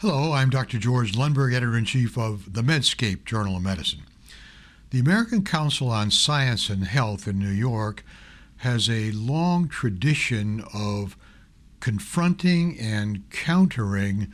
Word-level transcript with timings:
Hello, 0.00 0.32
I'm 0.32 0.50
Dr. 0.50 0.76
George 0.76 1.12
Lundberg, 1.12 1.54
editor 1.54 1.74
in 1.74 1.86
chief 1.86 2.18
of 2.18 2.52
the 2.52 2.60
Medscape 2.60 3.24
Journal 3.24 3.56
of 3.56 3.62
Medicine. 3.62 4.02
The 4.90 4.98
American 4.98 5.42
Council 5.42 5.88
on 5.88 6.10
Science 6.10 6.68
and 6.68 6.84
Health 6.84 7.26
in 7.26 7.38
New 7.38 7.48
York 7.48 8.04
has 8.58 8.90
a 8.90 9.10
long 9.12 9.68
tradition 9.68 10.62
of 10.74 11.16
confronting 11.80 12.78
and 12.78 13.22
countering 13.30 14.30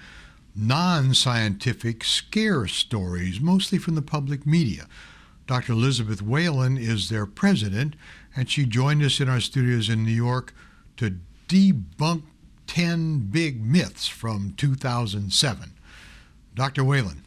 non 0.57 1.15
scientific 1.15 2.03
scare 2.03 2.67
stories, 2.67 3.41
mostly 3.41 3.79
from 3.79 3.95
the 3.95 4.03
public 4.03 4.45
media. 4.45 4.89
Dr. 5.47 5.75
Elizabeth 5.75 6.21
Whelan 6.21 6.77
is 6.77 7.09
their 7.09 7.25
president, 7.25 7.95
and 8.35 8.51
she 8.51 8.67
joined 8.67 9.05
us 9.05 9.21
in 9.21 9.29
our 9.29 9.39
studios 9.39 9.89
in 9.89 10.03
New 10.03 10.11
York 10.11 10.53
to 10.97 11.21
debunk 11.47 12.25
10 12.73 13.29
big 13.31 13.63
myths 13.63 14.09
from 14.09 14.55
2007. 14.57 15.75
Dr. 16.55 16.83
Whelan. 16.83 17.23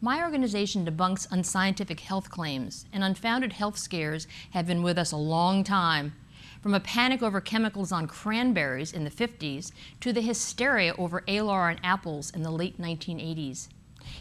My 0.00 0.22
organization 0.22 0.86
debunks 0.86 1.30
unscientific 1.30 2.00
health 2.00 2.30
claims, 2.30 2.86
and 2.90 3.04
unfounded 3.04 3.52
health 3.52 3.76
scares 3.76 4.26
have 4.52 4.66
been 4.66 4.82
with 4.82 4.96
us 4.96 5.12
a 5.12 5.18
long 5.18 5.62
time. 5.62 6.14
From 6.62 6.72
a 6.72 6.80
panic 6.80 7.22
over 7.22 7.42
chemicals 7.42 7.92
on 7.92 8.06
cranberries 8.06 8.94
in 8.94 9.04
the 9.04 9.10
50s 9.10 9.72
to 10.00 10.10
the 10.10 10.22
hysteria 10.22 10.94
over 10.96 11.20
alar 11.28 11.68
on 11.70 11.78
apples 11.84 12.30
in 12.30 12.42
the 12.42 12.50
late 12.50 12.80
1980s. 12.80 13.68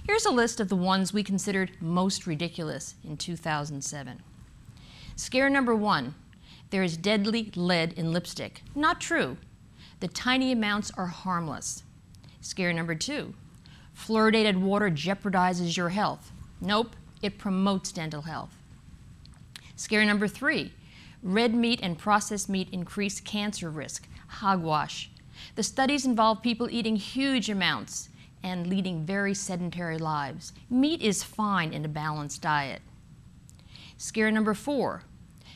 Here's 0.06 0.26
a 0.26 0.32
list 0.32 0.60
of 0.60 0.68
the 0.68 0.76
ones 0.76 1.14
we 1.14 1.24
considered 1.24 1.72
most 1.80 2.28
ridiculous 2.28 2.96
in 3.06 3.16
2007. 3.16 4.22
Scare 5.16 5.50
number 5.50 5.74
one 5.74 6.16
there 6.72 6.84
is 6.84 6.98
deadly 6.98 7.52
lead 7.56 7.94
in 7.94 8.12
lipstick. 8.12 8.64
Not 8.76 9.00
true. 9.00 9.38
The 10.02 10.08
tiny 10.08 10.52
amounts 10.52 10.92
are 10.98 11.06
harmless. 11.06 11.84
Scare 12.42 12.74
number 12.74 12.96
two 12.96 13.36
fluoridated 13.96 14.60
water 14.60 14.90
jeopardizes 14.90 15.78
your 15.78 15.90
health. 15.90 16.32
Nope, 16.60 16.96
it 17.22 17.38
promotes 17.38 17.92
dental 17.92 18.24
health. 18.24 18.56
Scare 19.76 20.04
number 20.04 20.28
three 20.28 20.74
red 21.22 21.54
meat 21.54 21.80
and 21.84 22.00
processed 22.00 22.50
meat 22.50 22.68
increase 22.72 23.20
cancer 23.20 23.70
risk. 23.70 24.08
Hogwash. 24.28 25.12
The 25.54 25.62
studies 25.62 26.04
involve 26.04 26.42
people 26.42 26.68
eating 26.72 26.96
huge 26.96 27.48
amounts 27.48 28.10
and 28.42 28.66
leading 28.66 29.06
very 29.06 29.36
sedentary 29.36 30.00
lives. 30.00 30.52
Meat 30.68 31.02
is 31.04 31.22
fine 31.22 31.74
in 31.74 31.86
a 31.86 31.90
balanced 31.90 32.42
diet. 32.42 32.82
Scare 33.98 34.32
number 34.32 34.56
four 34.56 35.04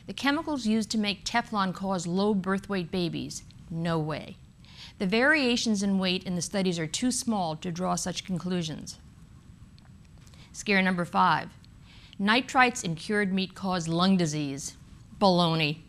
the 0.05 0.13
chemicals 0.13 0.67
used 0.67 0.91
to 0.91 0.99
make 0.99 1.25
Teflon 1.25 1.73
cause 1.73 2.05
low 2.05 2.35
birth 2.35 2.69
weight 2.69 2.91
babies. 2.91 3.41
No 3.75 3.99
way. 3.99 4.37
The 4.99 5.05
variations 5.05 5.83
in 5.83 5.99
weight 5.99 6.23
in 6.23 6.35
the 6.35 6.41
studies 6.41 6.79
are 6.79 6.87
too 6.87 7.11
small 7.11 7.57
to 7.57 7.71
draw 7.71 7.95
such 7.95 8.23
conclusions. 8.23 8.97
Scare 10.53 10.81
number 10.81 11.03
five 11.03 11.49
nitrites 12.17 12.85
in 12.85 12.95
cured 12.95 13.33
meat 13.33 13.53
cause 13.53 13.89
lung 13.89 14.15
disease. 14.15 14.77
Baloney. 15.19 15.79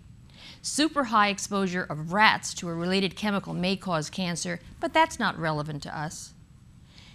Super 0.60 1.04
high 1.04 1.28
exposure 1.28 1.86
of 1.88 2.12
rats 2.12 2.52
to 2.54 2.68
a 2.68 2.74
related 2.74 3.14
chemical 3.14 3.54
may 3.54 3.76
cause 3.76 4.10
cancer, 4.10 4.58
but 4.80 4.92
that's 4.92 5.20
not 5.20 5.38
relevant 5.38 5.84
to 5.84 5.96
us. 5.96 6.34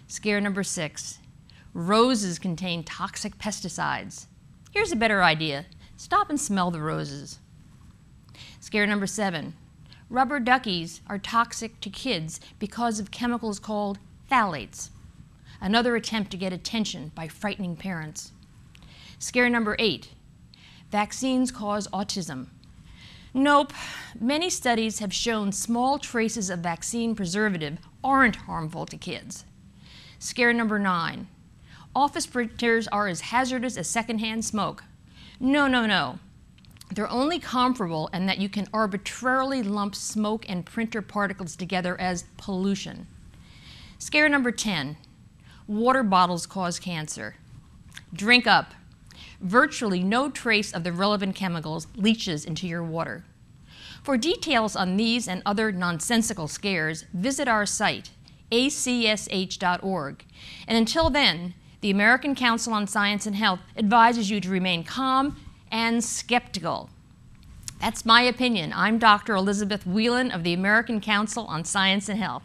Scare 0.07 0.39
number 0.39 0.63
six 0.63 1.19
roses 1.73 2.39
contain 2.39 2.83
toxic 2.83 3.37
pesticides. 3.37 4.27
Here's 4.71 4.93
a 4.93 4.97
better 4.97 5.21
idea 5.21 5.65
Stop 5.97 6.29
and 6.29 6.39
smell 6.39 6.71
the 6.71 6.79
roses. 6.79 7.39
Scare 8.61 8.87
number 8.87 9.05
seven 9.05 9.53
rubber 10.11 10.39
duckies 10.39 10.99
are 11.07 11.17
toxic 11.17 11.79
to 11.79 11.89
kids 11.89 12.39
because 12.59 12.99
of 12.99 13.11
chemicals 13.11 13.59
called 13.59 13.97
phthalates. 14.29 14.89
Another 15.61 15.95
attempt 15.95 16.29
to 16.31 16.37
get 16.37 16.51
attention 16.51 17.11
by 17.15 17.27
frightening 17.27 17.75
parents. 17.75 18.33
Scare 19.17 19.49
number 19.49 19.75
eight 19.79 20.09
vaccines 20.91 21.51
cause 21.51 21.87
autism. 21.87 22.47
Nope, 23.33 23.71
many 24.19 24.49
studies 24.49 24.99
have 24.99 25.13
shown 25.13 25.53
small 25.53 25.97
traces 25.97 26.49
of 26.49 26.59
vaccine 26.59 27.15
preservative 27.15 27.77
aren't 28.03 28.35
harmful 28.35 28.85
to 28.87 28.97
kids. 28.97 29.45
Scare 30.19 30.51
number 30.51 30.77
nine 30.77 31.27
office 31.95 32.25
printers 32.25 32.87
are 32.87 33.07
as 33.07 33.21
hazardous 33.21 33.77
as 33.77 33.89
secondhand 33.89 34.45
smoke. 34.45 34.83
No, 35.39 35.67
no, 35.67 35.85
no. 35.85 36.19
They're 36.93 37.09
only 37.09 37.39
comparable 37.39 38.09
in 38.13 38.25
that 38.25 38.39
you 38.39 38.49
can 38.49 38.67
arbitrarily 38.73 39.63
lump 39.63 39.95
smoke 39.95 40.45
and 40.49 40.65
printer 40.65 41.01
particles 41.01 41.55
together 41.55 41.99
as 41.99 42.25
pollution. 42.37 43.07
Scare 43.97 44.29
number 44.29 44.51
10 44.51 44.97
water 45.67 46.03
bottles 46.03 46.45
cause 46.45 46.79
cancer. 46.79 47.35
Drink 48.13 48.45
up. 48.45 48.73
Virtually 49.39 50.03
no 50.03 50.29
trace 50.29 50.73
of 50.73 50.83
the 50.83 50.91
relevant 50.91 51.35
chemicals 51.35 51.87
leaches 51.95 52.43
into 52.43 52.67
your 52.67 52.83
water. 52.83 53.23
For 54.03 54.17
details 54.17 54.75
on 54.75 54.97
these 54.97 55.27
and 55.27 55.41
other 55.45 55.71
nonsensical 55.71 56.47
scares, 56.47 57.05
visit 57.13 57.47
our 57.47 57.65
site, 57.65 58.09
acsh.org. 58.51 60.25
And 60.67 60.77
until 60.77 61.09
then, 61.09 61.53
the 61.79 61.91
American 61.91 62.35
Council 62.35 62.73
on 62.73 62.87
Science 62.87 63.25
and 63.25 63.35
Health 63.35 63.61
advises 63.77 64.29
you 64.29 64.41
to 64.41 64.49
remain 64.49 64.83
calm 64.83 65.37
and 65.71 66.03
skeptical. 66.03 66.89
That's 67.79 68.05
my 68.05 68.21
opinion. 68.21 68.73
I'm 68.75 68.99
Dr. 68.99 69.33
Elizabeth 69.33 69.87
Whelan 69.87 70.29
of 70.29 70.43
the 70.43 70.53
American 70.53 71.01
Council 71.01 71.45
on 71.45 71.63
Science 71.63 72.09
and 72.09 72.19
Health. 72.19 72.43